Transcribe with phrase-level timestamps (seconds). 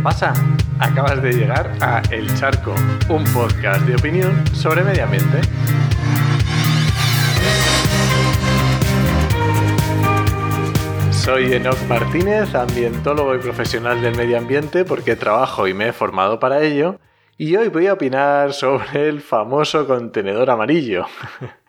[0.00, 0.32] ¿Qué pasa?
[0.78, 2.74] Acabas de llegar a El Charco,
[3.10, 5.42] un podcast de opinión sobre medio ambiente.
[11.12, 16.40] Soy Enoch Martínez, ambientólogo y profesional del medio ambiente porque trabajo y me he formado
[16.40, 16.98] para ello.
[17.36, 21.04] Y hoy voy a opinar sobre el famoso contenedor amarillo.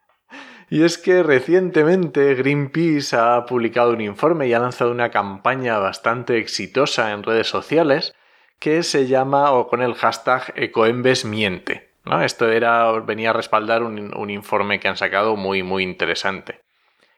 [0.73, 6.37] Y es que recientemente Greenpeace ha publicado un informe y ha lanzado una campaña bastante
[6.37, 8.13] exitosa en redes sociales
[8.61, 11.89] que se llama o con el hashtag Ecoembesmiente.
[12.05, 12.21] ¿no?
[12.21, 16.61] Esto era, venía a respaldar un, un, informe que han sacado muy muy interesante.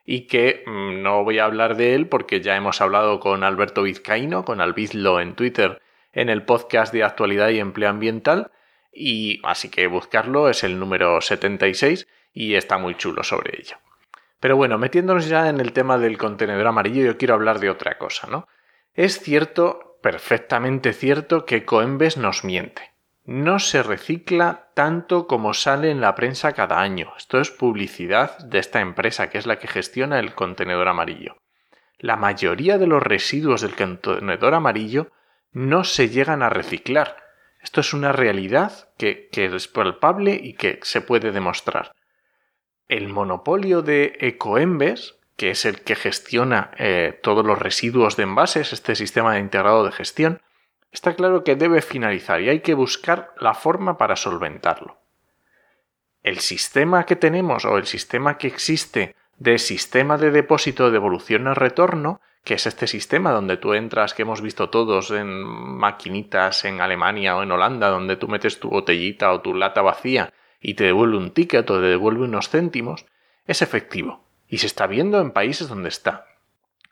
[0.05, 3.83] Y que mmm, no voy a hablar de él porque ya hemos hablado con Alberto
[3.83, 5.81] Vizcaíno, con Albizlo en Twitter,
[6.13, 8.51] en el podcast de actualidad y empleo ambiental.
[8.93, 13.75] Y así que buscarlo es el número 76 y está muy chulo sobre ello.
[14.39, 17.97] Pero bueno, metiéndonos ya en el tema del contenedor amarillo, yo quiero hablar de otra
[17.97, 18.47] cosa, ¿no?
[18.93, 22.93] Es cierto, perfectamente cierto, que Coembes nos miente.
[23.25, 27.11] No se recicla tanto como sale en la prensa cada año.
[27.17, 31.37] Esto es publicidad de esta empresa, que es la que gestiona el contenedor amarillo.
[31.97, 35.11] La mayoría de los residuos del contenedor amarillo
[35.51, 37.17] no se llegan a reciclar.
[37.61, 41.93] Esto es una realidad que, que es palpable y que se puede demostrar
[42.87, 48.73] el monopolio de Ecoembes, que es el que gestiona eh, todos los residuos de envases,
[48.73, 50.41] este sistema integrado de gestión,
[50.91, 54.97] está claro que debe finalizar y hay que buscar la forma para solventarlo.
[56.21, 61.47] El sistema que tenemos o el sistema que existe de sistema de depósito de devolución
[61.47, 66.65] y retorno, que es este sistema donde tú entras, que hemos visto todos en maquinitas
[66.65, 70.75] en Alemania o en Holanda, donde tú metes tu botellita o tu lata vacía y
[70.75, 73.05] te devuelve un ticket o te devuelve unos céntimos,
[73.45, 74.22] es efectivo
[74.53, 76.27] y se está viendo en países donde está.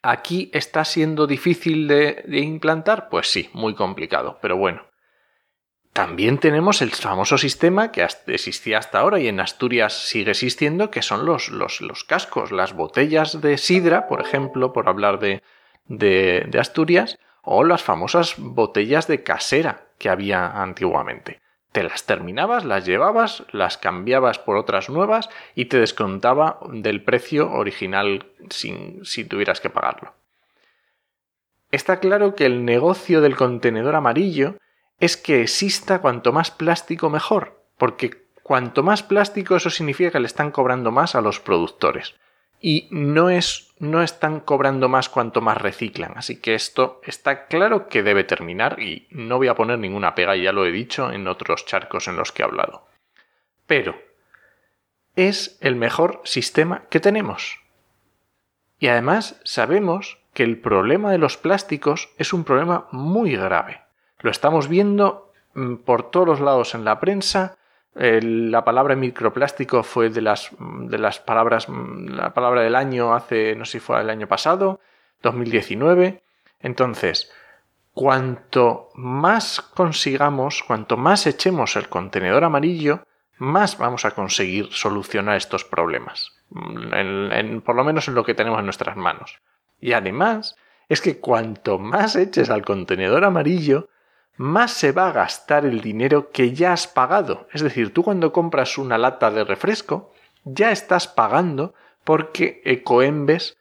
[0.01, 3.07] ¿Aquí está siendo difícil de, implantar?
[3.07, 4.87] Pues sí, muy complicado, pero bueno.
[5.93, 11.03] También tenemos el famoso sistema que existía hasta ahora y en Asturias sigue existiendo, que
[11.03, 15.43] son los, los, cascos, las botellas de sidra, por ejemplo, por hablar de,
[15.85, 21.40] de Asturias, o las famosas botellas de casera que había antiguamente
[21.71, 27.51] te las terminabas, las llevabas, las cambiabas por otras nuevas y te descontaba del precio
[27.51, 30.13] original sin, si tuvieras que pagarlo.
[31.71, 34.55] Está claro que el negocio del contenedor amarillo
[34.99, 40.27] es que exista cuanto más plástico mejor, porque cuanto más plástico eso significa que le
[40.27, 42.15] están cobrando más a los productores
[42.61, 47.87] y no es no están cobrando más cuanto más reciclan, así que esto está claro
[47.87, 51.27] que debe terminar y no voy a poner ninguna pega, ya lo he dicho en
[51.27, 52.87] otros charcos en los que he hablado.
[53.65, 53.95] Pero
[55.15, 57.59] es el mejor sistema que tenemos.
[58.77, 63.81] Y además sabemos que el problema de los plásticos es un problema muy grave.
[64.19, 67.57] Lo estamos viendo mm, por todos los lados en la prensa,
[67.93, 73.65] la palabra microplástico fue de las, de las palabras, la palabra del año hace, no
[73.65, 74.79] sé si fue el año pasado,
[75.21, 76.23] 2019.
[76.61, 77.31] Entonces,
[77.93, 83.05] cuanto más consigamos, cuanto más echemos el contenedor amarillo,
[83.37, 86.31] más vamos a conseguir solucionar estos problemas.
[86.51, 89.41] Por lo menos en lo que tenemos en nuestras manos.
[89.79, 90.55] Y además,
[90.89, 93.89] es que cuanto más eches al contenedor amarillo,
[94.37, 97.47] más se va a gastar el dinero que ya has pagado.
[97.53, 103.57] Es decir, tú cuando compras una lata de refresco, ya estás pagando porque Ecoembes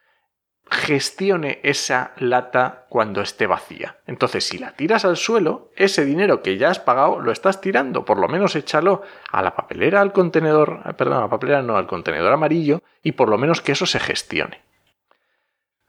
[0.70, 3.98] gestione esa lata cuando esté vacía.
[4.06, 8.04] Entonces, si la tiras al suelo, ese dinero que ya has pagado lo estás tirando.
[8.04, 11.76] Por lo menos échalo a la papelera, al contenedor, eh, perdón, a la papelera no,
[11.76, 14.62] al contenedor amarillo y por lo menos que eso se gestione.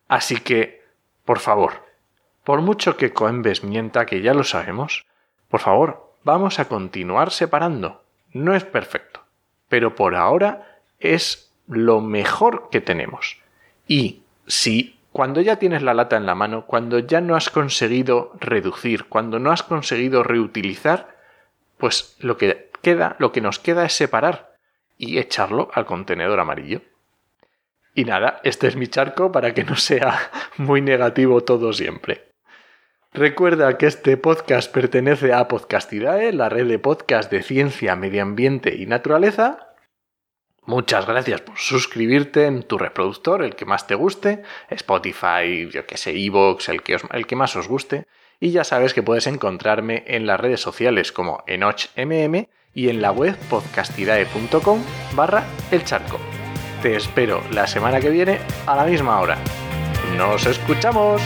[0.07, 0.83] Así que,
[1.25, 1.85] por favor,
[2.43, 5.05] por mucho que Coembes mienta, que ya lo sabemos,
[5.49, 8.03] por favor, vamos a continuar separando.
[8.33, 9.21] No es perfecto,
[9.67, 13.37] pero por ahora es lo mejor que tenemos.
[13.87, 18.31] Y si cuando ya tienes la lata en la mano, cuando ya no has conseguido
[18.39, 21.17] reducir, cuando no has conseguido reutilizar,
[21.77, 24.55] pues lo que queda, lo que nos queda es separar
[24.97, 26.81] y echarlo al contenedor amarillo.
[27.93, 32.30] Y nada, este es mi charco para que no sea muy negativo todo siempre.
[33.13, 38.73] Recuerda que este podcast pertenece a Podcastidae, la red de podcast de ciencia, medio ambiente
[38.77, 39.75] y naturaleza.
[40.63, 45.97] Muchas gracias por suscribirte en tu reproductor, el que más te guste, Spotify, yo que
[45.97, 48.07] sé, Evox, el que, el que más os guste.
[48.39, 53.11] Y ya sabes que puedes encontrarme en las redes sociales como enochmm y en la
[53.11, 54.81] web podcastidae.com
[55.15, 56.17] barra el charco.
[56.81, 59.37] Te espero la semana que viene a la misma hora.
[60.15, 61.21] ¡Nos escuchamos!